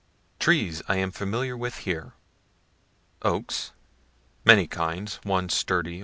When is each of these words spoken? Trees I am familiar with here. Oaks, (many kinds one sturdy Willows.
Trees 0.39 0.81
I 0.87 0.97
am 0.97 1.11
familiar 1.11 1.55
with 1.55 1.77
here. 1.85 2.13
Oaks, 3.21 3.71
(many 4.43 4.65
kinds 4.65 5.19
one 5.21 5.47
sturdy 5.47 5.91
Willows. 5.91 5.99